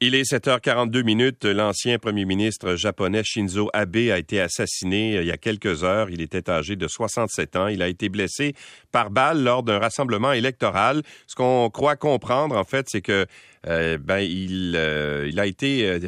Il 0.00 0.14
est 0.14 0.32
7h42 0.32 1.02
minutes. 1.02 1.44
L'ancien 1.44 1.98
premier 1.98 2.24
ministre 2.24 2.76
japonais 2.76 3.24
Shinzo 3.24 3.68
Abe 3.72 3.96
a 4.12 4.18
été 4.18 4.40
assassiné 4.40 5.16
euh, 5.16 5.22
il 5.22 5.26
y 5.26 5.32
a 5.32 5.36
quelques 5.36 5.82
heures. 5.82 6.08
Il 6.08 6.20
était 6.20 6.48
âgé 6.48 6.76
de 6.76 6.86
67 6.86 7.56
ans. 7.56 7.66
Il 7.66 7.82
a 7.82 7.88
été 7.88 8.08
blessé 8.08 8.54
par 8.92 9.10
balle 9.10 9.42
lors 9.42 9.64
d'un 9.64 9.80
rassemblement 9.80 10.30
électoral. 10.30 11.02
Ce 11.26 11.34
qu'on 11.34 11.68
croit 11.68 11.96
comprendre, 11.96 12.56
en 12.56 12.62
fait, 12.62 12.86
c'est 12.88 13.00
que 13.00 13.26
euh, 13.66 13.98
ben 13.98 14.18
il, 14.18 14.74
euh, 14.76 15.26
il 15.28 15.40
a 15.40 15.46
été 15.46 15.98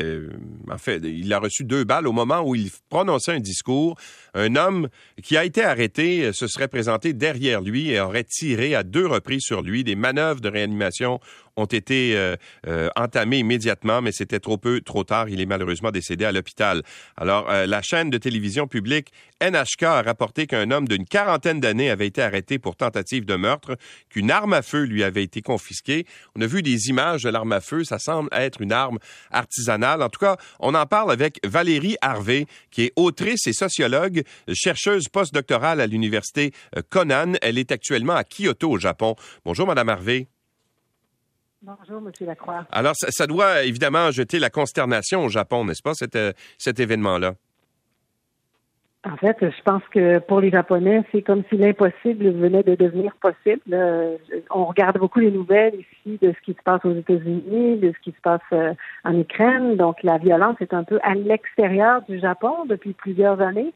en 0.71 0.79
fait 0.79 1.03
il 1.05 1.33
a 1.33 1.39
reçu 1.39 1.65
deux 1.65 1.85
balles 1.85 2.07
au 2.07 2.13
moment 2.13 2.43
où 2.43 2.55
il 2.55 2.71
prononçait 2.89 3.33
un 3.33 3.41
discours. 3.41 3.97
Un 4.35 4.55
homme 4.55 4.89
qui 5.23 5.37
a 5.37 5.45
été 5.45 5.65
arrêté 5.65 6.33
se 6.33 6.47
serait 6.47 6.69
présenté 6.69 7.13
derrière 7.13 7.61
lui 7.61 7.91
et 7.91 8.01
aurait 8.01 8.25
tiré 8.25 8.75
à 8.75 8.83
deux 8.83 9.07
reprises 9.07 9.43
sur 9.43 9.63
lui. 9.63 9.83
Des 9.83 9.97
manœuvres 9.97 10.41
de 10.41 10.49
réanimation 10.49 11.19
ont 11.57 11.65
été 11.67 12.17
entamées 12.95 13.39
immédiatement, 13.39 14.01
mais 14.01 14.13
c'était 14.13 14.39
trop 14.39 14.57
peu, 14.57 14.81
trop 14.81 15.03
tard. 15.03 15.29
Il 15.29 15.41
est 15.41 15.47
malheureusement 15.47 15.91
décédé 15.91 16.25
à 16.25 16.33
l'hôpital. 16.33 16.83
Alors, 17.17 17.51
la 17.51 17.83
chaîne 17.83 18.09
de 18.09 18.19
télévision 18.19 18.69
publique 18.69 19.13
NHK 19.43 19.85
a 19.85 20.03
rapporté 20.03 20.47
qu'un 20.47 20.71
homme 20.71 20.87
d'une 20.87 21.07
quarantaine 21.07 21.61
d'années 21.61 21.91
avait 21.91 22.07
été 22.07 22.21
arrêté 22.21 22.59
pour 22.59 22.77
tentative 22.77 23.25
de 23.25 23.37
meurtre, 23.37 23.77
qu'une 24.11 24.31
arme 24.31 24.53
à 24.53 24.61
feu 24.61 24.85
lui 24.85 25.03
avait 25.03 25.23
été 25.23 25.41
confisquée. 25.41 26.05
On 26.37 26.43
a 26.43 26.47
vu 26.47 26.63
des 26.63 26.89
images 26.89 27.23
de 27.23 27.31
l'arme 27.41 27.53
à 27.53 27.61
feu. 27.61 27.85
Ça 27.85 27.99
semble 27.99 28.29
être 28.33 28.61
une 28.61 28.73
arme 28.73 28.99
artisanale. 29.31 30.03
En 30.03 30.09
tout 30.09 30.21
cas, 30.21 30.37
on 30.59 30.75
en 30.75 30.87
parle 30.87 31.11
avec 31.11 31.41
Valérie 31.45 31.97
Harvey, 32.01 32.47
qui 32.71 32.85
est 32.85 32.93
autrice 32.97 33.47
et 33.47 33.53
sociologue, 33.53 34.23
chercheuse 34.53 35.09
postdoctorale 35.09 35.81
à 35.81 35.87
l'université 35.87 36.53
Conan. 36.91 37.35
Elle 37.43 37.59
est 37.59 37.73
actuellement 37.73 38.15
à 38.15 38.25
Kyoto, 38.25 38.71
au 38.71 38.79
Japon. 38.79 39.17
Bonjour, 39.45 39.67
Madame 39.67 39.89
Harvey. 39.89 40.29
Bonjour, 41.63 41.99
M. 41.99 42.11
Lacroix. 42.21 42.67
Alors, 42.71 42.95
ça, 42.97 43.09
ça, 43.11 43.27
doit 43.27 43.65
évidemment 43.65 44.11
jeter 44.11 44.39
la 44.39 44.49
consternation 44.49 45.25
au 45.25 45.29
Japon, 45.29 45.65
n'est-ce 45.67 45.83
pas, 45.83 45.93
cet, 45.95 46.17
cet 46.57 46.81
événement-là? 46.81 47.35
En 49.09 49.17
fait, 49.17 49.37
je 49.41 49.63
pense 49.65 49.83
que 49.91 50.19
pour 50.19 50.41
les 50.41 50.51
Japonais, 50.51 51.03
c'est 51.11 51.23
comme 51.23 51.43
si 51.49 51.57
l'impossible 51.57 52.33
venait 52.33 52.63
de 52.63 52.75
devenir 52.75 53.15
possible. 53.17 53.63
Euh, 53.73 54.19
on 54.51 54.67
regarde 54.67 54.99
beaucoup 54.99 55.21
les 55.21 55.31
nouvelles 55.31 55.75
ici 55.75 56.19
de 56.21 56.33
ce 56.33 56.41
qui 56.45 56.53
se 56.53 56.63
passe 56.63 56.85
aux 56.85 56.95
États-Unis, 56.95 57.79
de 57.79 57.93
ce 57.93 58.01
qui 58.03 58.11
se 58.11 58.21
passe 58.21 58.43
euh, 58.53 58.75
en 59.05 59.19
Ukraine. 59.19 59.77
Donc, 59.77 60.03
la 60.03 60.19
violence 60.19 60.57
est 60.61 60.75
un 60.75 60.85
peu 60.85 60.99
à 61.03 61.15
l'extérieur 61.15 62.03
du 62.11 62.19
Japon 62.19 62.67
depuis 62.69 62.93
plusieurs 62.93 63.41
années. 63.41 63.73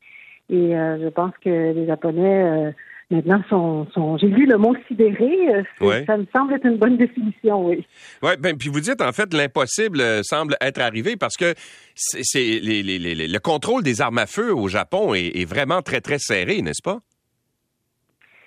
Et 0.51 0.77
euh, 0.77 0.99
je 1.03 1.09
pense 1.09 1.33
que 1.43 1.73
les 1.73 1.87
Japonais 1.87 2.75
maintenant 3.11 3.43
sont, 3.49 4.19
j'ai 4.19 4.29
lu 4.29 4.47
le 4.47 4.57
mot 4.57 4.75
sidéré, 4.89 5.65
ça 6.07 6.17
me 6.17 6.27
semble 6.33 6.55
être 6.55 6.67
une 6.67 6.79
bonne 6.79 6.97
définition, 6.97 7.67
oui. 7.67 7.87
Oui, 8.23 8.33
ben 8.39 8.57
puis 8.57 8.69
vous 8.69 8.81
dites 8.81 9.01
en 9.01 9.13
fait 9.13 9.33
l'impossible 9.35 10.03
semble 10.23 10.57
être 10.61 10.81
arrivé 10.81 11.17
parce 11.17 11.37
que 11.37 11.55
c'est 11.95 12.61
les, 12.61 12.83
les, 12.83 12.99
les, 12.99 13.29
le 13.29 13.39
contrôle 13.39 13.83
des 13.83 14.01
armes 14.01 14.19
à 14.19 14.27
feu 14.27 14.55
au 14.55 14.69
Japon 14.69 15.15
est, 15.15 15.37
est 15.37 15.49
vraiment 15.49 15.83
très 15.83 16.01
très 16.01 16.19
serré, 16.19 16.63
n'est-ce 16.63 16.83
pas? 16.83 17.01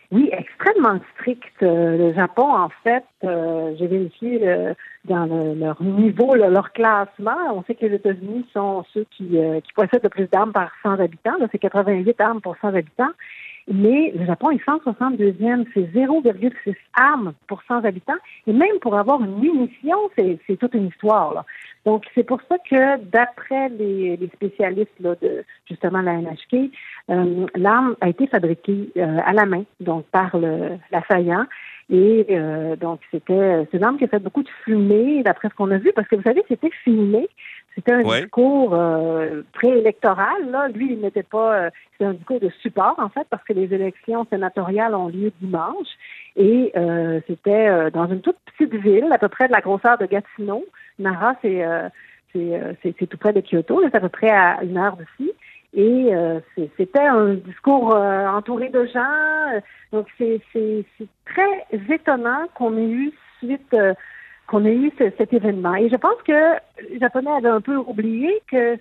Oui, 0.09 0.29
extrêmement 0.31 1.01
strict. 1.13 1.43
le 1.59 2.13
Japon, 2.13 2.49
en 2.49 2.69
fait, 2.83 3.03
j'ai 3.21 3.87
vérifié 3.87 4.73
dans 5.03 5.25
leur 5.25 5.83
niveau, 5.83 6.33
leur 6.35 6.71
classement. 6.71 7.35
On 7.53 7.63
sait 7.63 7.75
que 7.75 7.85
les 7.85 7.95
États-Unis 7.95 8.45
sont 8.53 8.85
ceux 8.93 9.05
qui, 9.17 9.27
qui 9.27 9.73
possèdent 9.75 10.03
le 10.03 10.09
plus 10.09 10.27
d'armes 10.27 10.53
par 10.53 10.71
100 10.83 11.01
habitants. 11.01 11.33
C'est 11.51 11.59
88 11.59 12.21
armes 12.21 12.39
pour 12.39 12.55
100 12.61 12.75
habitants. 12.75 13.11
Mais 13.69 14.13
le 14.15 14.25
Japon 14.25 14.51
est 14.51 14.65
162e, 14.65 15.65
c'est 15.73 15.91
0,6 15.93 16.75
armes 16.93 17.33
pour 17.47 17.61
100 17.67 17.83
habitants. 17.83 18.13
Et 18.45 18.53
même 18.53 18.79
pour 18.81 18.97
avoir 18.97 19.21
une 19.21 19.37
munition, 19.39 19.97
c'est 20.15 20.57
toute 20.57 20.73
une 20.73 20.87
histoire. 20.87 21.33
Là. 21.33 21.45
Donc, 21.85 22.05
c'est 22.15 22.23
pour 22.23 22.41
ça 22.49 22.57
que, 22.69 22.97
d'après 22.97 23.69
les, 23.69 24.17
les, 24.17 24.27
spécialistes 24.27 24.99
là, 24.99 25.15
de 25.21 25.43
justement 25.69 26.01
la 26.01 26.17
NHK, 26.17 26.69
euh, 27.09 27.45
l'arme 27.55 27.95
a 28.01 28.09
été 28.09 28.27
fabriquée 28.27 28.89
euh, 28.97 29.19
à 29.25 29.33
la 29.33 29.45
main, 29.45 29.63
donc 29.79 30.05
par 30.07 30.35
l'assaillant. 30.91 31.45
Et 31.89 32.25
euh, 32.31 32.75
donc, 32.75 32.99
c'était 33.11 33.65
c'est 33.71 33.77
une 33.77 33.85
arme 33.85 33.97
qui 33.97 34.03
a 34.03 34.09
fait 34.09 34.19
beaucoup 34.19 34.43
de 34.43 34.49
fumée, 34.65 35.23
d'après 35.23 35.47
ce 35.47 35.55
qu'on 35.55 35.71
a 35.71 35.77
vu, 35.77 35.93
parce 35.95 36.07
que 36.07 36.17
vous 36.17 36.23
savez, 36.23 36.43
c'était 36.49 36.71
filmé. 36.83 37.27
C'était 37.77 37.93
un 37.93 38.01
discours 38.01 38.73
euh, 38.73 39.43
préélectoral. 39.53 40.49
Là. 40.49 40.67
Lui, 40.67 40.93
il 40.93 40.99
n'était 40.99 41.21
pas. 41.21 41.53
Euh, 41.53 41.69
c'était 41.91 42.05
un 42.05 42.13
discours 42.13 42.39
de 42.39 42.49
support, 42.63 42.95
en 42.97 43.09
fait, 43.09 43.27
parce 43.29 43.43
que 43.43 43.53
les 43.53 43.71
élections 43.71 44.25
sénatoriales 44.31 44.95
ont 44.95 45.09
lieu 45.09 45.31
dimanche. 45.39 45.87
Et 46.35 46.71
euh, 46.75 47.19
c'était 47.27 47.67
euh, 47.67 47.91
dans 47.91 48.07
une 48.07 48.21
toute 48.21 48.37
petite 48.45 48.73
ville, 48.73 49.07
à 49.11 49.19
peu 49.19 49.27
près 49.27 49.47
de 49.47 49.53
la 49.53 49.61
grosseur 49.61 49.99
de 49.99 50.07
Gatineau. 50.07 50.65
Nara, 50.97 51.35
c'est 51.43 51.63
c'est 52.33 53.07
tout 53.07 53.17
près 53.17 53.33
de 53.33 53.41
Kyoto. 53.41 53.81
C'est 53.83 53.95
à 53.95 53.99
peu 53.99 54.09
près 54.09 54.31
à 54.31 54.63
une 54.63 54.77
heure 54.77 54.97
d'ici. 54.97 55.31
Et 55.75 56.11
c'était 56.77 57.05
un 57.05 57.35
discours 57.35 57.95
entouré 57.95 58.69
de 58.69 58.85
gens. 58.87 59.61
donc, 59.91 60.07
c'est 60.17 60.41
très 61.25 61.93
étonnant 61.93 62.47
qu'on 62.55 62.75
ait 62.77 62.89
eu 62.89 63.11
suite 63.39 63.75
qu'on 64.47 64.65
ait 64.65 64.75
eu 64.75 64.91
cet 64.97 65.33
événement. 65.33 65.75
Et 65.75 65.89
je 65.89 65.95
pense 65.95 66.21
que 66.25 66.55
les 66.89 66.99
Japonais 66.99 67.31
avaient 67.31 67.49
un 67.49 67.61
peu 67.61 67.75
oublié 67.75 68.41
que 68.49 68.77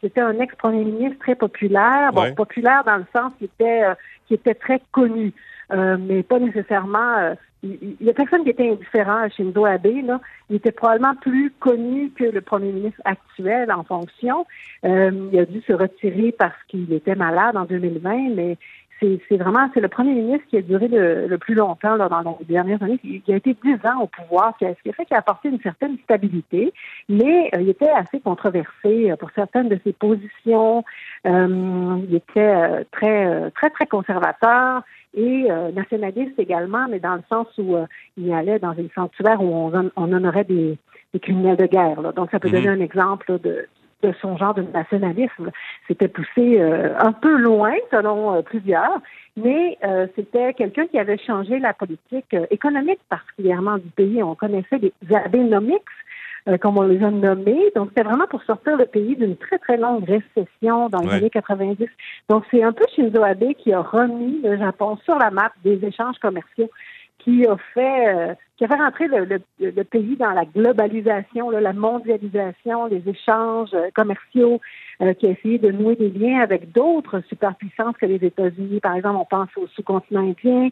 c'était 0.00 0.20
un 0.20 0.38
ex-premier 0.40 0.84
ministre 0.84 1.18
très 1.20 1.34
populaire, 1.34 2.12
bon, 2.12 2.34
populaire 2.34 2.82
dans 2.84 2.96
le 2.96 3.06
sens 3.14 3.32
qui 3.38 3.44
était, 3.44 3.84
euh, 3.84 3.94
qui 4.26 4.34
était 4.34 4.54
très 4.54 4.80
connu, 4.92 5.32
euh, 5.72 5.96
mais 5.98 6.22
pas 6.22 6.38
nécessairement. 6.38 7.18
Euh, 7.18 7.34
il 7.62 7.96
y 8.00 8.10
a 8.10 8.12
personne 8.12 8.44
qui 8.44 8.50
était 8.50 8.70
indifférent 8.70 9.16
à 9.22 9.28
Shinzo 9.28 9.64
Abe. 9.64 9.86
Là. 10.04 10.20
Il 10.50 10.56
était 10.56 10.70
probablement 10.70 11.16
plus 11.16 11.50
connu 11.58 12.10
que 12.10 12.22
le 12.22 12.40
premier 12.40 12.70
ministre 12.70 13.00
actuel 13.04 13.72
en 13.72 13.82
fonction. 13.82 14.46
il 14.84 15.38
a 15.38 15.46
dû 15.46 15.60
se 15.62 15.72
retirer 15.72 16.30
parce 16.30 16.62
qu'il 16.68 16.92
était 16.92 17.16
malade 17.16 17.56
en 17.56 17.64
2020, 17.64 18.34
mais 18.36 18.56
c'est 19.00 19.36
vraiment 19.36 19.68
c'est 19.74 19.80
le 19.80 19.88
premier 19.88 20.14
ministre 20.14 20.46
qui 20.48 20.56
a 20.56 20.62
duré 20.62 20.88
le, 20.88 21.36
plus 21.36 21.54
longtemps 21.54 21.96
là, 21.96 22.08
dans 22.08 22.38
les 22.40 22.46
dernières 22.46 22.82
années, 22.82 22.98
qui, 22.98 23.22
a 23.32 23.36
été 23.36 23.56
dix 23.62 23.74
ans 23.86 24.02
au 24.02 24.06
pouvoir, 24.06 24.54
ce 24.60 24.66
qui 24.82 24.88
a 24.88 24.92
fait 24.92 25.04
qu'il 25.04 25.16
a 25.16 25.18
apporté 25.18 25.48
une 25.48 25.60
certaine 25.60 25.98
stabilité, 26.04 26.72
mais 27.08 27.50
euh, 27.54 27.60
il 27.60 27.68
était 27.68 27.90
assez 27.90 28.20
controversé 28.20 29.10
euh, 29.10 29.16
pour 29.16 29.30
certaines 29.34 29.68
de 29.68 29.78
ses 29.84 29.92
positions. 29.92 30.84
Euh, 31.26 31.98
il 32.08 32.14
était 32.14 32.84
très 32.90 33.50
très 33.50 33.70
très 33.70 33.86
conservateur 33.86 34.82
et 35.14 35.48
nationaliste 35.74 36.38
également, 36.38 36.86
mais 36.90 37.00
dans 37.00 37.14
le 37.14 37.22
sens 37.30 37.46
où 37.58 37.76
il 38.18 38.32
allait 38.32 38.58
dans 38.58 38.72
un 38.72 38.88
sanctuaire 38.94 39.40
où 39.40 39.46
on, 39.46 39.90
on 39.96 40.12
honorait 40.12 40.44
des, 40.44 40.76
des 41.14 41.20
criminels 41.20 41.56
de 41.56 41.66
guerre. 41.66 42.00
Là. 42.02 42.12
Donc 42.12 42.30
ça 42.30 42.38
peut 42.38 42.50
donner 42.50 42.66
mm-hmm. 42.66 42.78
un 42.78 42.80
exemple 42.80 43.38
de 43.42 43.66
de 44.02 44.12
son 44.20 44.36
genre 44.36 44.54
de 44.54 44.62
nationalisme. 44.62 45.50
C'était 45.88 46.08
poussé 46.08 46.60
euh, 46.60 46.94
un 46.98 47.12
peu 47.12 47.36
loin, 47.36 47.74
selon 47.90 48.34
euh, 48.34 48.42
plusieurs, 48.42 49.00
mais 49.36 49.78
euh, 49.84 50.06
c'était 50.16 50.52
quelqu'un 50.54 50.86
qui 50.86 50.98
avait 50.98 51.18
changé 51.18 51.58
la 51.58 51.72
politique 51.72 52.36
économique 52.50 53.00
particulièrement 53.08 53.78
du 53.78 53.88
pays. 53.90 54.22
On 54.22 54.34
connaissait 54.34 54.78
les 54.78 54.92
Abenomics, 55.14 55.82
comme 56.60 56.78
on 56.78 56.82
les 56.82 57.02
a 57.02 57.10
nommés. 57.10 57.72
Donc, 57.74 57.88
c'était 57.88 58.04
vraiment 58.04 58.26
pour 58.28 58.42
sortir 58.44 58.76
le 58.76 58.86
pays 58.86 59.16
d'une 59.16 59.36
très, 59.36 59.58
très 59.58 59.76
longue 59.76 60.04
récession 60.04 60.88
dans 60.88 61.00
les 61.00 61.10
années 61.10 61.30
90. 61.30 61.88
Donc, 62.28 62.44
c'est 62.50 62.62
un 62.62 62.72
peu 62.72 62.84
Shinzo 62.94 63.22
Abe 63.22 63.52
qui 63.58 63.72
a 63.72 63.80
remis 63.80 64.40
le 64.44 64.56
Japon 64.56 64.96
sur 65.04 65.18
la 65.18 65.30
map 65.30 65.50
des 65.64 65.84
échanges 65.84 66.18
commerciaux 66.20 66.70
qui 67.26 67.44
a 67.44 67.56
fait 67.74 68.14
euh, 68.14 68.34
qui 68.56 68.64
a 68.64 68.68
fait 68.68 68.76
rentrer 68.76 69.08
le, 69.08 69.82
pays 69.82 70.16
dans 70.16 70.30
la 70.30 70.44
globalisation, 70.44 71.50
la 71.50 71.72
mondialisation, 71.72 72.86
les 72.86 73.02
échanges 73.06 73.74
euh, 73.74 73.90
commerciaux, 73.94 74.60
euh, 75.02 75.12
qui 75.12 75.26
a 75.26 75.30
essayé 75.30 75.58
de 75.58 75.70
nouer 75.72 75.96
des 75.96 76.08
liens 76.08 76.40
avec 76.40 76.72
d'autres 76.72 77.20
superpuissances 77.28 77.96
que 78.00 78.06
les 78.06 78.24
États-Unis. 78.24 78.80
Par 78.80 78.94
exemple, 78.94 79.16
on 79.20 79.24
pense 79.24 79.48
au 79.56 79.66
sous-continent 79.66 80.20
indien, 80.20 80.68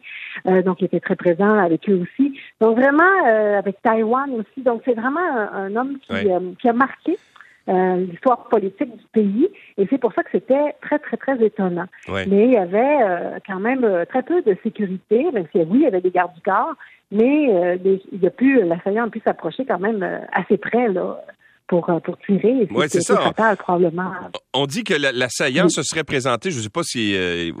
donc 0.63 0.81
il 0.81 0.85
était 0.85 1.01
très 1.01 1.15
présent 1.15 1.59
avec 1.59 1.87
eux 1.89 2.01
aussi. 2.01 2.39
Donc 2.61 2.79
vraiment 2.79 3.25
avec 3.57 3.81
Taïwan 3.81 4.31
aussi. 4.31 4.63
Donc 4.63 4.81
c'est 4.85 4.95
vraiment 4.95 5.19
un, 5.19 5.75
homme 5.75 5.97
qui, 5.99 6.27
qui 6.59 6.69
a 6.69 6.73
marqué 6.73 7.17
euh, 7.67 7.95
l'histoire 7.95 8.47
politique 8.49 8.95
du 8.95 9.03
pays. 9.11 9.49
Et 9.77 9.87
c'est 9.89 9.97
pour 9.97 10.13
ça 10.13 10.23
que 10.23 10.29
c'était 10.31 10.75
très, 10.81 10.99
très, 10.99 11.17
très 11.17 11.43
étonnant. 11.43 11.87
Mais 12.07 12.45
il 12.45 12.51
y 12.51 12.57
avait 12.57 13.01
euh, 13.01 13.39
quand 13.47 13.59
même 13.59 13.83
euh, 13.83 14.05
très 14.05 14.21
peu 14.23 14.41
de 14.41 14.55
sécurité, 14.63 15.31
même 15.31 15.47
si 15.51 15.59
oui, 15.59 15.79
il 15.79 15.81
y 15.81 15.87
avait 15.87 16.01
des 16.01 16.11
gardes 16.11 16.33
du 16.35 16.41
corps, 16.41 16.73
mais 17.11 17.77
il 17.83 18.19
y 18.21 18.27
a 18.27 18.31
pu, 18.31 18.61
l'assaillant 18.63 19.05
a 19.05 19.09
pu 19.09 19.21
s'approcher 19.25 19.65
quand 19.65 19.79
même 19.79 20.03
assez 20.33 20.57
près, 20.57 20.87
là 20.89 21.19
pour, 21.67 21.85
pour 22.03 22.17
tirer. 22.25 22.67
Oui, 22.71 22.85
c'est 22.89 23.01
ça. 23.01 23.33
probablement. 23.59 24.11
On 24.53 24.65
dit 24.65 24.83
que 24.83 24.93
l'assaillant 24.93 25.69
se 25.69 25.83
serait 25.83 26.03
présenté, 26.03 26.51
je 26.51 26.57
ne 26.57 26.63
sais 26.63 26.69
pas 26.69 26.83
si 26.83 27.15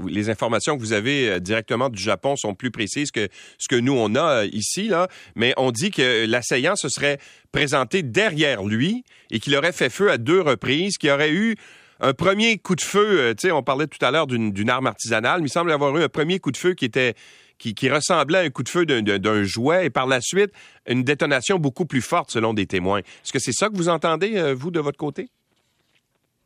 les 0.07 0.29
informations 0.29 0.75
que 0.75 0.81
vous 0.81 0.93
avez 0.93 1.39
directement 1.39 1.89
du 1.89 2.01
Japon 2.01 2.35
sont 2.35 2.53
plus 2.53 2.71
précises 2.71 3.11
que 3.11 3.27
ce 3.57 3.67
que 3.67 3.75
nous, 3.75 3.93
on 3.93 4.15
a 4.15 4.45
ici, 4.45 4.87
là, 4.87 5.07
mais 5.35 5.53
on 5.57 5.71
dit 5.71 5.91
que 5.91 6.25
l'assaillant 6.25 6.75
se 6.75 6.89
serait 6.89 7.17
présenté 7.51 8.03
derrière 8.03 8.63
lui 8.63 9.03
et 9.31 9.39
qu'il 9.39 9.55
aurait 9.55 9.71
fait 9.71 9.89
feu 9.89 10.11
à 10.11 10.17
deux 10.17 10.41
reprises, 10.41 10.97
qu'il 10.97 11.09
aurait 11.09 11.31
eu 11.31 11.55
un 11.99 12.13
premier 12.13 12.57
coup 12.57 12.75
de 12.75 12.81
feu, 12.81 13.33
tu 13.37 13.47
sais, 13.47 13.51
on 13.51 13.63
parlait 13.63 13.87
tout 13.87 14.03
à 14.03 14.11
l'heure 14.11 14.27
d'une 14.27 14.69
arme 14.69 14.87
artisanale, 14.87 15.41
mais 15.41 15.47
il 15.47 15.51
semble 15.51 15.71
avoir 15.71 15.95
eu 15.97 16.03
un 16.03 16.09
premier 16.09 16.39
coup 16.39 16.51
de 16.51 16.57
feu 16.57 16.73
qui 16.73 16.85
était 16.85 17.15
qui, 17.57 17.89
ressemblait 17.89 18.39
à 18.39 18.41
un 18.41 18.49
coup 18.49 18.63
de 18.63 18.69
feu 18.69 18.85
d'un 18.85 19.43
jouet 19.43 19.85
et 19.85 19.89
par 19.89 20.07
la 20.07 20.21
suite, 20.21 20.51
une 20.87 21.03
détonation 21.03 21.57
beaucoup 21.57 21.85
plus 21.85 22.01
forte 22.01 22.31
selon 22.31 22.53
des 22.53 22.65
témoins. 22.65 22.99
Est-ce 22.99 23.33
que 23.33 23.39
c'est 23.39 23.53
ça 23.53 23.69
que 23.69 23.75
vous 23.75 23.89
entendez, 23.89 24.53
vous, 24.53 24.71
de 24.71 24.79
votre 24.79 24.97
côté? 24.97 25.29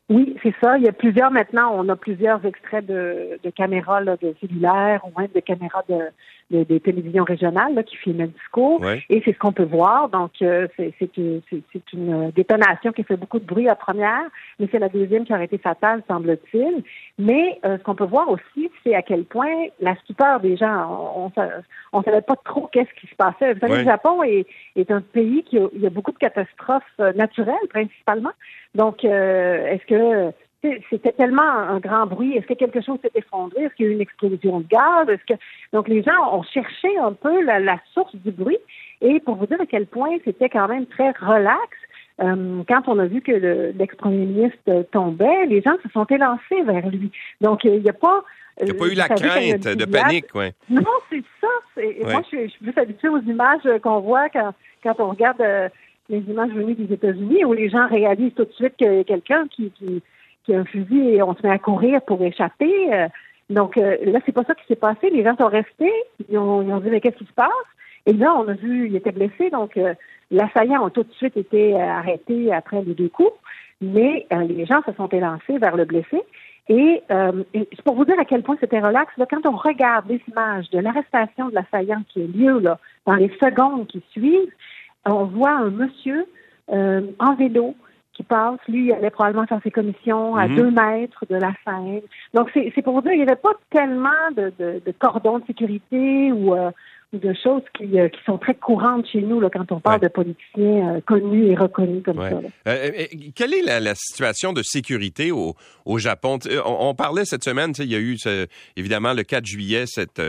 Oui, 0.10 0.36
c'est 0.42 0.56
ça. 0.60 0.78
Il 0.78 0.84
y 0.84 0.88
a 0.88 0.92
plusieurs 0.92 1.30
maintenant. 1.30 1.72
On 1.76 1.88
a 1.88 1.96
plusieurs 1.96 2.44
extraits 2.44 2.86
de, 2.86 3.40
caméras 3.56 4.04
de 4.04 4.36
cellulaires 4.42 5.02
ou 5.06 5.20
même 5.20 5.30
de 5.34 5.40
caméras 5.40 5.84
de, 5.88 6.00
des 6.52 6.80
télévisions 6.80 7.24
régionales 7.24 7.76
là, 7.76 7.84
qui 7.84 7.96
filment 7.96 8.22
le 8.22 8.28
discours. 8.28 8.84
Et 9.10 9.22
c'est 9.24 9.34
ce 9.34 9.38
qu'on 9.38 9.52
peut 9.52 9.64
voir. 9.64 10.10
Donc, 10.10 10.32
euh, 10.42 10.68
c'est 10.78 11.18
une, 11.18 11.42
une 11.94 12.32
détonation 12.32 12.92
qui 12.92 13.04
fait 13.04 13.18
beaucoup 13.18 13.40
de 13.40 13.46
bruit 13.46 13.70
à 13.70 13.76
première, 13.76 14.24
mais 14.60 14.68
c'est 14.72 14.80
la 14.80 14.90
deuxième 14.90 15.26
qui 15.26 15.34
aurait 15.34 15.46
été 15.46 15.58
fatale, 15.58 16.02
semble-t-il. 16.08 16.84
Mais 17.18 17.60
euh, 17.66 17.78
ce 17.78 17.84
qu'on 17.84 17.96
peut 17.96 18.06
voir 18.06 18.30
aussi, 18.30 18.72
c'est 18.84 18.96
à 18.96 19.02
quel 19.02 19.26
point 19.26 19.68
la 19.80 19.96
stupeur 19.98 20.40
des 20.40 20.58
gens, 20.58 21.32
on 21.94 22.00
ne 22.00 22.04
savait 22.04 22.22
pas 22.22 22.36
trop 22.44 22.68
qu'est-ce 22.72 22.94
qui 23.00 23.08
se 23.08 23.16
passait. 23.16 23.54
Vous 23.54 23.60
savez, 23.60 23.78
le 23.78 23.84
Japon 23.84 24.24
est, 24.24 24.46
est 24.76 24.90
un 24.90 25.02
pays 25.02 25.44
qui 25.44 25.58
a, 25.58 25.68
il 25.74 25.82
y 25.82 25.88
a 25.88 25.92
beaucoup 25.92 26.12
de 26.12 26.18
catastrophes 26.18 26.84
euh, 27.00 27.14
naturelles, 27.14 27.56
principalement. 27.70 28.32
Donc, 28.76 29.04
est-ce 29.04 29.86
que 29.86 30.32
c'était 30.62 31.14
tellement 31.14 31.42
un 31.42 31.80
grand 31.80 32.06
bruit. 32.06 32.36
Est-ce 32.36 32.48
que 32.48 32.54
quelque 32.54 32.82
chose 32.82 33.00
s'est 33.02 33.12
effondré? 33.16 33.64
Est-ce 33.64 33.76
qu'il 33.76 33.86
y 33.86 33.90
a 33.90 33.92
eu 33.92 33.96
une 33.96 34.02
explosion 34.02 34.60
de 34.60 34.68
gaz? 34.68 35.08
Est-ce 35.08 35.34
que 35.34 35.40
donc 35.72 35.88
les 35.88 36.04
gens 36.04 36.34
ont 36.34 36.44
cherché 36.44 36.98
un 36.98 37.14
peu 37.14 37.42
la, 37.44 37.78
source 37.94 38.16
du 38.16 38.32
bruit. 38.32 38.58
Et 39.02 39.20
pour 39.22 39.36
vous 39.36 39.46
dire 39.46 39.62
à 39.62 39.66
quel 39.66 39.86
point 39.86 40.18
c'était 40.26 40.50
quand 40.50 40.68
même 40.68 40.86
très 40.86 41.12
relax, 41.12 41.70
euh, 42.22 42.64
quand 42.68 42.88
on 42.88 43.00
a 43.00 43.06
vu 43.06 43.22
que 43.22 43.32
l'ex-premier 43.78 44.26
ministre 44.26 44.86
tombait, 44.92 45.46
les 45.46 45.62
gens 45.62 45.76
se 45.82 45.90
sont 45.90 46.06
élancés 46.06 46.62
vers 46.66 46.88
lui. 46.90 47.12
Donc 47.40 47.64
il 47.64 47.82
n'y 47.82 47.90
a 47.90 47.94
pas 47.94 48.24
il 48.62 48.66
n'y 48.66 48.72
a 48.72 48.74
pas 48.74 48.88
eu 48.88 48.94
la 48.94 49.08
crainte 49.08 49.68
de 49.68 49.86
panique, 49.86 50.26
oui. 50.36 50.48
Non, 50.70 50.84
c'est 51.10 51.24
ça. 51.40 51.48
Moi, 51.78 52.22
je, 52.30 52.48
suis 52.50 52.60
plus 52.60 52.82
habituée 52.82 53.08
aux 53.08 53.22
images 53.22 53.62
qu'on 53.82 54.02
voit 54.02 54.28
quand, 54.28 54.54
quand 54.84 54.96
on 55.00 55.12
regarde 55.12 55.40
euh, 55.40 55.70
les 56.10 56.20
images 56.20 56.52
venues 56.52 56.76
des 56.76 56.94
États-Unis, 56.94 57.46
où 57.46 57.54
les 57.54 57.70
gens 57.70 57.88
réalisent 57.88 58.34
tout 58.36 58.44
de 58.44 58.52
suite 58.52 58.76
qu'il 58.76 58.94
y 58.94 59.00
a 59.00 59.04
quelqu'un 59.06 59.48
qui, 59.48 59.72
qui, 59.72 60.04
qui 60.44 60.54
a 60.54 60.60
un 60.60 60.66
fusil 60.66 61.16
et 61.16 61.22
on 61.22 61.36
se 61.36 61.46
met 61.46 61.54
à 61.54 61.60
courir 61.60 62.02
pour 62.02 62.22
échapper. 62.24 62.94
Euh, 62.94 63.08
donc 63.50 63.78
euh, 63.78 63.98
là, 64.04 64.20
c'est 64.26 64.32
pas 64.32 64.44
ça 64.44 64.56
qui 64.56 64.66
s'est 64.68 64.76
passé. 64.76 65.10
Les 65.10 65.24
gens 65.24 65.36
sont 65.38 65.48
restés, 65.48 65.94
ils 66.30 66.38
ont, 66.38 66.80
dit 66.80 66.90
mais 66.90 67.02
qu'est-ce 67.02 67.18
qui 67.18 67.26
se 67.26 67.34
passe? 67.34 67.50
Et 68.06 68.14
là, 68.14 68.34
on 68.36 68.48
a 68.48 68.54
vu, 68.54 68.88
il 68.88 68.96
était 68.96 69.12
blessé, 69.12 69.50
donc 69.50 69.78
euh, 69.78 69.94
l'assaillant 70.32 70.86
a 70.86 70.90
tout 70.90 71.04
de 71.04 71.12
suite 71.14 71.38
été 71.38 71.80
arrêté 71.80 72.52
après 72.54 72.82
les 72.82 72.94
deux 72.94 73.10
coups, 73.10 73.34
mais 73.82 74.26
les 74.32 74.66
gens 74.66 74.82
se 74.86 74.94
sont 74.94 75.08
élancés 75.08 75.58
vers 75.58 75.76
le 75.76 75.86
blessé. 75.86 76.22
Et, 76.70 77.02
c'est 77.10 77.82
pour 77.84 77.96
vous 77.96 78.06
dire 78.06 78.20
à 78.20 78.26
quel 78.26 78.44
point 78.44 78.56
c'était 78.60 78.80
relax. 78.80 79.12
Là, 79.18 79.26
quand 79.30 79.46
on 79.46 79.56
regarde 79.56 80.08
les 80.08 80.22
images 80.28 80.70
de 80.70 80.80
l'arrestation 80.80 81.50
de 81.50 81.56
l'assaillant 81.56 82.04
qui 82.10 82.22
a 82.22 82.26
lieu 82.26 82.60
là, 82.60 82.80
dans 83.06 83.16
les 83.16 83.30
secondes 83.42 83.88
qui 83.88 84.02
suivent, 84.12 84.54
on 85.06 85.26
voit 85.26 85.52
un 85.52 85.70
monsieur 85.70 86.26
en 86.72 87.36
vélo 87.36 87.76
qui 88.20 88.24
passe. 88.24 88.60
Lui, 88.68 88.88
il 88.88 88.92
allait 88.92 89.10
probablement 89.10 89.48
faire 89.48 89.62
ses 89.64 89.72
commissions 89.72 90.36
à 90.36 90.48
mhm. 90.48 90.56
deux 90.56 90.72
mètres 90.72 91.26
de 91.30 91.36
la 91.38 91.54
scène. 91.64 92.02
Donc, 92.34 92.50
c'est 92.54 92.82
pour 92.82 93.02
dire, 93.02 93.14
il 93.14 93.18
n'y 93.18 93.24
avait 93.24 93.38
pas 93.38 93.54
tellement 93.72 94.10
de, 94.36 94.52
de, 94.60 94.82
de 94.86 94.92
cordons 94.92 95.40
de 95.40 95.46
sécurité 95.46 96.34
ou, 96.34 96.54
euh, 96.54 96.72
de 97.14 97.34
choses 97.44 97.64
qui, 97.76 98.00
euh, 98.00 98.08
qui, 98.08 98.20
sont 98.24 98.38
très 98.38 98.54
courantes 98.54 99.08
chez 99.12 99.22
nous 99.22 99.40
là, 99.40 99.50
quand 99.52 99.72
on 99.72 99.80
parle 99.80 100.00
de 100.00 100.08
politiciens 100.10 100.98
euh, 100.98 101.02
connus 101.02 101.48
et 101.48 101.56
reconnus 101.56 102.04
comme 102.06 102.18
ça. 102.18 102.40
Euh, 102.68 103.06
quelle 103.36 103.54
est 103.56 103.64
la, 103.64 103.96
situation 103.96 104.54
de 104.54 104.62
sécurité 104.62 105.32
au, 105.32 105.56
au 105.86 105.98
Japon? 105.98 106.38
On, 106.66 106.94
parlait 106.94 107.26
cette 107.26 107.44
semaine, 107.44 107.74
il 107.80 107.92
y 107.92 107.96
a 107.96 108.00
eu 108.00 108.18
évidemment 108.76 109.14
le 109.14 109.24
4 109.24 109.46
juillet, 109.46 109.86
cette, 109.88 110.22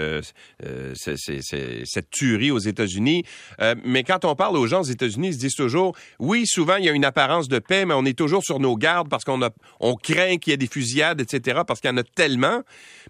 cette 0.95 2.11
tuerie 2.11 2.51
aux 2.51 2.59
États-Unis. 2.59 3.25
mais 3.85 4.03
quand 4.03 4.25
on 4.25 4.35
parle 4.35 4.57
aux 4.57 4.67
gens 4.67 4.81
aux 4.81 4.85
États-Unis, 4.85 5.29
ils 5.29 5.35
se 5.35 5.39
disent 5.39 5.55
toujours, 5.55 5.95
oui, 6.19 6.47
souvent 6.47 6.77
il 6.77 6.85
y 6.87 6.89
a 6.89 6.93
une 6.93 7.05
apparence 7.05 7.49
de 7.49 7.59
paix, 7.59 7.85
mais 7.85 7.95
on 7.95 8.05
est 8.05 8.17
toujours 8.17 8.43
sur 8.43 8.59
nos 8.59 8.77
gardes 8.77 9.09
parce 9.09 9.25
qu'on 9.25 9.41
on 9.81 9.95
craint 9.97 10.39
qu'il 10.39 10.53
y 10.53 10.55
ait 10.55 10.57
des 10.57 10.67
fusillades, 10.67 11.21
etc., 11.21 11.61
parce 11.67 11.81
qu'il 11.81 11.91
y 11.91 11.93
en 11.93 11.99
a 11.99 12.03
tellement. 12.03 12.63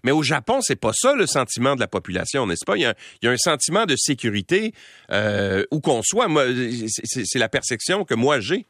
Mais 0.03 0.11
au 0.11 0.23
Japon, 0.23 0.59
c'est 0.61 0.75
pas 0.75 0.91
ça 0.93 1.15
le 1.15 1.27
sentiment 1.27 1.75
de 1.75 1.79
la 1.79 1.87
population, 1.87 2.45
n'est-ce 2.47 2.65
pas? 2.65 2.75
Il 2.75 2.81
y 2.81 2.85
a, 2.85 2.95
il 3.21 3.27
y 3.27 3.29
a 3.29 3.31
un 3.31 3.37
sentiment 3.37 3.60
de 3.69 3.95
sécurité 3.95 4.73
euh, 5.11 5.63
où 5.71 5.79
qu'on 5.79 6.01
soit. 6.01 6.27
Moi, 6.27 6.43
c'est 6.87 7.39
la 7.39 7.49
perception 7.49 8.03
que 8.03 8.15
moi 8.15 8.39
j'ai. 8.39 8.65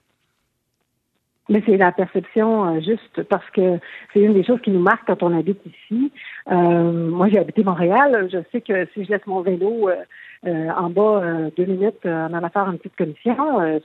Mais 1.49 1.61
c'est 1.65 1.77
la 1.77 1.91
perception 1.91 2.75
euh, 2.75 2.79
juste 2.79 3.23
parce 3.23 3.49
que 3.51 3.79
c'est 4.13 4.19
une 4.19 4.33
des 4.33 4.43
choses 4.43 4.61
qui 4.61 4.71
nous 4.71 4.79
marque 4.79 5.05
quand 5.07 5.23
on 5.23 5.37
habite 5.37 5.59
ici. 5.65 6.11
Euh, 6.49 7.09
moi, 7.09 7.27
j'ai 7.29 7.39
habité 7.39 7.63
Montréal. 7.63 8.29
Je 8.31 8.37
sais 8.51 8.61
que 8.61 8.87
si 8.93 9.03
je 9.05 9.11
laisse 9.11 9.25
mon 9.25 9.41
vélo 9.41 9.89
en 10.47 10.89
bas 10.89 11.21
euh, 11.23 11.49
deux 11.55 11.65
minutes 11.65 12.03
euh, 12.05 12.27
en 12.27 12.33
allant 12.33 12.49
faire 12.49 12.69
une 12.69 12.79
petite 12.79 12.95
commission, 12.95 13.35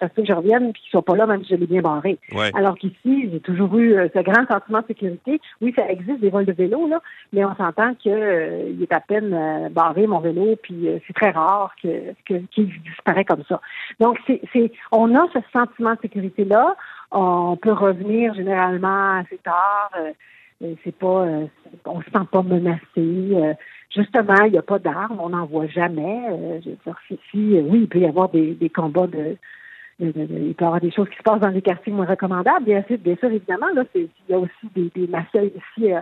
ça 0.00 0.08
se 0.08 0.14
peut 0.14 0.23
que 0.23 0.29
je 0.29 0.32
revienne 0.32 0.70
et 0.70 0.73
qu'ils 0.73 0.91
soient 0.91 1.03
pas 1.03 1.14
là 1.14 1.26
même 1.26 1.43
si 1.44 1.50
je 1.50 1.56
l'ai 1.56 1.67
bien 1.67 1.82
barré. 1.82 2.19
Alors 2.55 2.76
qu'ici, 2.76 3.29
j'ai 3.31 3.41
toujours 3.41 3.76
eu 3.76 3.94
ce 4.14 4.20
grand 4.20 4.47
sentiment 4.47 4.81
de 4.81 4.87
sécurité. 4.87 5.41
Oui, 5.61 5.73
ça 5.76 5.87
existe 5.88 6.20
des 6.20 6.31
vols 6.31 6.47
de 6.47 6.53
vélo, 6.53 6.88
là, 6.88 7.00
mais 7.32 7.44
on 7.44 7.55
s'entend 7.56 7.94
qu'il 7.94 8.12
est 8.12 8.93
à 8.93 9.00
peine 9.00 9.69
barré 9.70 10.06
mon 10.06 10.20
vélo, 10.20 10.56
puis 10.62 10.88
c'est 11.06 11.12
très 11.12 11.31
rare 11.31 11.75
que, 11.82 12.14
qu'il 12.26 12.70
disparaît 12.82 13.25
comme 13.25 13.43
ça. 13.49 13.61
Donc, 14.00 14.19
c'est, 14.26 14.41
c'est 14.53 14.73
on 14.93 15.14
a 15.14 15.26
ce 15.32 15.38
sentiment 15.53 15.94
de 15.94 16.00
sécurité-là. 16.03 16.76
On 17.12 17.56
peut 17.61 17.73
revenir 17.73 18.35
généralement 18.35 19.19
assez 19.19 19.38
tard. 19.38 19.91
c'est 20.61 20.97
pas, 20.97 21.26
on 21.85 22.00
se 22.00 22.11
sent 22.11 22.26
pas 22.31 22.43
menacé 22.43 23.56
justement, 23.94 24.44
il 24.44 24.52
n'y 24.52 24.58
a 24.58 24.62
pas 24.62 24.78
d'armes, 24.78 25.18
on 25.20 25.30
n'en 25.30 25.46
voit 25.46 25.66
jamais. 25.66 26.22
Euh, 26.30 26.60
je 26.64 26.70
veux 26.70 26.76
dire, 26.84 26.96
si, 27.30 27.56
euh, 27.56 27.62
oui, 27.62 27.80
il 27.82 27.88
peut 27.88 27.98
y 27.98 28.06
avoir 28.06 28.28
des, 28.28 28.54
des 28.54 28.68
combats 28.68 29.06
de, 29.06 29.36
il 29.98 30.12
peut 30.12 30.64
y 30.64 30.64
avoir 30.64 30.80
des 30.80 30.90
choses 30.90 31.08
qui 31.08 31.16
se 31.16 31.22
passent 31.22 31.40
dans 31.40 31.48
les 31.48 31.62
quartiers 31.62 31.92
moins 31.92 32.06
recommandables. 32.06 32.64
Bien 32.64 32.84
sûr, 32.86 32.98
bien 32.98 33.16
sûr 33.16 33.30
évidemment, 33.30 33.68
là, 33.74 33.84
il 33.94 34.08
y 34.28 34.34
a 34.34 34.38
aussi 34.38 34.66
des, 34.74 34.90
des 34.94 35.06
mafias 35.06 35.44
ici, 35.44 35.92
euh, 35.92 36.00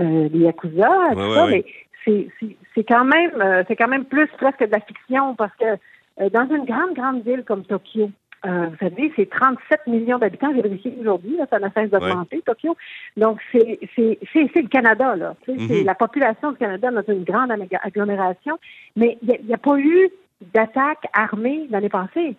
euh, 0.00 0.28
des 0.28 0.38
yakuza, 0.38 0.88
tout 1.12 1.34
ça, 1.34 1.46
mais 1.48 1.64
c'est, 2.04 2.28
c'est, 2.74 2.84
quand 2.84 3.04
même, 3.04 3.64
c'est 3.68 3.76
quand 3.76 3.88
même 3.88 4.04
plus 4.04 4.26
presque 4.38 4.66
de 4.66 4.72
la 4.72 4.80
fiction 4.80 5.36
parce 5.36 5.52
que 5.56 6.28
dans 6.30 6.48
une 6.48 6.64
grande, 6.64 6.94
grande 6.94 7.22
ville 7.22 7.44
comme 7.44 7.64
Tokyo, 7.64 8.10
euh, 8.44 8.66
vous 8.66 8.76
savez, 8.80 9.12
c'est 9.14 9.30
37 9.30 9.86
millions 9.86 10.18
d'habitants, 10.18 10.52
j'ai 10.54 10.62
vérifié 10.62 10.96
aujourd'hui, 11.00 11.38
ça 11.48 11.60
n'a 11.60 11.70
cesse 11.70 11.90
d'augmenter, 11.90 12.42
Tokyo. 12.44 12.76
Donc, 13.16 13.38
c'est, 13.52 13.78
le 13.94 14.68
Canada, 14.68 15.14
là. 15.14 15.36
C'est 15.46 15.56
mhm. 15.56 15.84
la 15.84 15.94
population 15.94 16.50
du 16.50 16.58
Canada 16.58 16.90
dans 16.90 17.12
une 17.12 17.24
grande 17.24 17.52
agglomération, 17.82 18.58
mais 18.96 19.18
il 19.22 19.46
n'y 19.46 19.54
a, 19.54 19.58
pas 19.58 19.78
eu 19.78 20.10
d'attaque 20.54 21.06
armée 21.12 21.68
l'année 21.70 21.88
passée. 21.88 22.36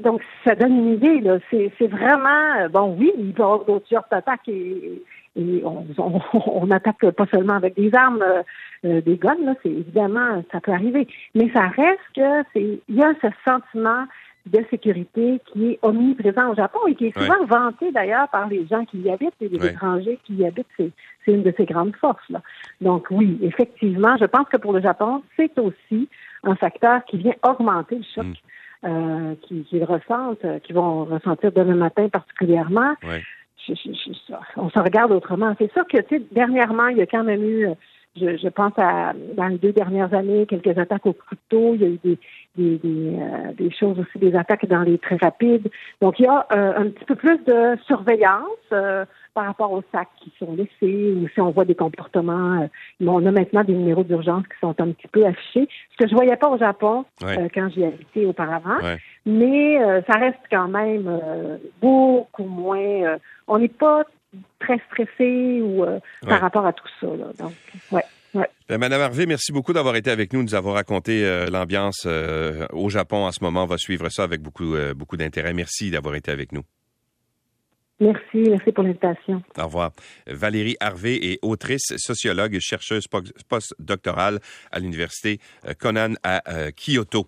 Donc, 0.00 0.20
ça 0.44 0.54
donne 0.54 0.76
une 0.76 0.94
idée, 0.94 1.20
là. 1.20 1.38
C'est, 1.50 1.86
vraiment, 1.86 2.60
euh, 2.60 2.68
bon, 2.68 2.96
oui, 2.98 3.12
il 3.18 3.32
peut 3.32 3.42
y 3.42 3.44
avoir 3.44 3.64
d'autres 3.64 3.88
sortes 3.88 4.10
d'attaques 4.10 4.48
et, 4.48 5.02
et 5.36 5.62
on, 5.64 5.86
on, 6.46 6.70
attaque 6.70 7.10
pas 7.10 7.26
seulement 7.32 7.54
avec 7.54 7.74
des 7.74 7.94
armes, 7.94 8.22
euh, 8.22 8.42
euh, 8.84 9.00
des 9.00 9.16
guns, 9.16 9.36
là. 9.44 9.54
C'est 9.62 9.70
évidemment, 9.70 10.42
ça 10.50 10.60
peut 10.60 10.72
arriver. 10.72 11.06
Mais 11.34 11.50
ça 11.52 11.68
reste 11.68 12.00
que 12.16 12.42
c'est, 12.52 12.80
il 12.88 12.94
y 12.94 13.02
a 13.02 13.12
ce 13.22 13.28
sentiment 13.46 14.04
de 14.46 14.64
sécurité 14.70 15.40
qui 15.52 15.72
est 15.72 15.78
omniprésent 15.82 16.50
au 16.50 16.54
Japon 16.54 16.78
et 16.86 16.94
qui 16.94 17.06
est 17.06 17.18
souvent 17.18 17.44
vanté 17.46 17.92
d'ailleurs 17.92 18.28
par 18.28 18.48
les 18.48 18.66
gens 18.66 18.84
qui 18.84 18.98
y 18.98 19.10
habitent 19.10 19.34
et 19.40 19.48
les 19.48 19.66
étrangers 19.66 20.18
qui 20.24 20.34
y 20.36 20.46
habitent. 20.46 20.66
C'est, 20.76 20.90
une 21.26 21.42
de 21.42 21.52
ses 21.58 21.66
grandes 21.66 21.94
forces. 21.96 22.26
Là. 22.30 22.40
Donc 22.80 23.08
oui, 23.10 23.38
effectivement, 23.42 24.16
je 24.18 24.24
pense 24.24 24.48
que 24.50 24.56
pour 24.56 24.72
le 24.72 24.80
Japon, 24.80 25.22
c'est 25.36 25.58
aussi 25.58 26.08
un 26.42 26.54
facteur 26.54 27.04
qui 27.04 27.18
vient 27.18 27.34
augmenter 27.42 27.96
le 27.96 28.04
choc. 28.14 28.26
Mm. 28.26 28.32
Euh, 28.84 29.34
qu'ils 29.42 29.82
ressentent, 29.82 30.44
euh, 30.44 30.60
qu'ils 30.60 30.76
vont 30.76 31.04
ressentir 31.04 31.50
demain 31.50 31.74
matin 31.74 32.08
particulièrement. 32.08 32.94
on 34.56 34.70
se 34.70 34.78
regarde 34.78 35.10
autrement. 35.10 35.52
C'est 35.58 35.72
sûr 35.72 35.84
que, 35.88 36.00
tu 36.02 36.16
sais, 36.16 36.22
dernièrement, 36.30 36.86
il 36.86 36.98
y 36.98 37.02
a 37.02 37.06
quand 37.06 37.24
même 37.24 37.42
eu 37.42 37.66
je, 38.18 38.48
pense 38.48 38.72
à 38.76 39.12
dans 39.36 39.46
les 39.46 39.58
deux 39.58 39.72
dernières 39.72 40.12
années, 40.14 40.46
quelques 40.46 40.76
attaques 40.78 41.06
au 41.06 41.12
couteau. 41.12 41.74
Il 41.74 41.80
y 41.80 41.84
a 41.84 41.88
eu 41.88 41.98
des, 42.04 42.18
des, 42.56 42.80
euh, 42.84 43.52
des, 43.56 43.70
choses 43.70 43.98
aussi, 43.98 44.18
des 44.18 44.34
attaques 44.34 44.66
dans 44.66 44.82
les 44.82 44.98
très 44.98 45.16
rapides. 45.16 45.68
Donc, 46.00 46.18
il 46.18 46.24
y 46.24 46.28
a 46.28 46.46
euh, 46.52 46.72
un 46.76 46.88
petit 46.90 47.04
peu 47.04 47.14
plus 47.14 47.38
de 47.44 47.78
surveillance 47.86 48.42
euh, 48.72 49.04
par 49.34 49.46
rapport 49.46 49.72
aux 49.72 49.82
sacs 49.92 50.08
qui 50.22 50.32
sont 50.38 50.54
laissés 50.54 51.12
ou 51.12 51.28
si 51.32 51.40
on 51.40 51.50
voit 51.50 51.64
des 51.64 51.74
comportements. 51.74 52.68
on 53.00 53.26
a 53.26 53.30
maintenant 53.30 53.62
des 53.62 53.74
numéros 53.74 54.02
d'urgence 54.02 54.44
qui 54.44 54.58
sont 54.60 54.74
un 54.80 54.90
petit 54.90 55.08
peu 55.08 55.24
affichés, 55.24 55.68
ce 55.92 56.04
que 56.04 56.08
je 56.10 56.14
voyais 56.14 56.36
pas 56.36 56.48
au 56.48 56.58
Japon 56.58 57.04
quand 57.20 57.68
j'y 57.70 57.84
habité 57.84 58.26
auparavant. 58.26 58.78
Mais 59.24 59.78
ça 60.08 60.18
reste 60.18 60.40
quand 60.50 60.66
même 60.66 61.08
beaucoup 61.80 62.46
moins. 62.46 63.16
on 63.46 63.58
n'est 63.58 63.68
pas 63.68 64.04
très 64.58 64.78
stressé 64.90 65.60
ou 65.62 65.84
euh, 65.84 66.00
par 66.26 66.40
rapport 66.40 66.66
à 66.66 66.72
tout 66.72 66.88
ça. 67.00 67.06
Donc, 67.38 67.52
ouais. 67.92 68.04
Ben, 68.68 68.78
Madame 68.78 69.00
Harvey, 69.00 69.26
merci 69.26 69.52
beaucoup 69.52 69.72
d'avoir 69.72 69.96
été 69.96 70.10
avec 70.10 70.32
nous, 70.32 70.40
de 70.40 70.50
nous 70.50 70.54
avoir 70.54 70.74
raconté 70.74 71.24
euh, 71.24 71.46
l'ambiance 71.46 72.04
euh, 72.06 72.66
au 72.72 72.90
Japon 72.90 73.24
en 73.24 73.32
ce 73.32 73.42
moment. 73.42 73.62
On 73.62 73.66
va 73.66 73.78
suivre 73.78 74.08
ça 74.10 74.24
avec 74.24 74.42
beaucoup, 74.42 74.74
beaucoup 74.94 75.16
d'intérêt. 75.16 75.54
Merci 75.54 75.90
d'avoir 75.90 76.14
été 76.14 76.30
avec 76.30 76.52
nous. 76.52 76.62
Merci, 78.00 78.48
merci 78.48 78.70
pour 78.70 78.84
l'invitation. 78.84 79.42
Au 79.58 79.64
revoir. 79.64 79.90
Valérie 80.28 80.76
Harvey 80.78 81.16
est 81.16 81.38
autrice, 81.42 81.96
sociologue 81.96 82.54
et 82.54 82.60
chercheuse 82.60 83.06
postdoctorale 83.48 84.38
à 84.70 84.78
l'Université 84.78 85.40
Conan 85.80 86.14
à 86.22 86.70
Kyoto. 86.76 87.26